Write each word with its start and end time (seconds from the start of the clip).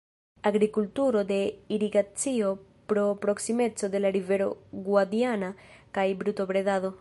Agrikulturo 0.49 1.19
de 1.31 1.39
irigacio 1.75 2.49
pro 2.89 3.05
proksimeco 3.25 3.85
de 3.93 3.99
la 4.03 4.11
rivero 4.17 4.49
Guadiana 4.89 5.51
kaj 5.99 6.07
brutobredado. 6.23 6.89